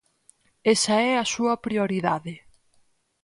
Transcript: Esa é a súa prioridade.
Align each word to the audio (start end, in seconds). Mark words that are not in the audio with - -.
Esa 0.73 0.95
é 1.09 1.13
a 1.17 1.29
súa 1.33 1.55
prioridade. 1.65 2.33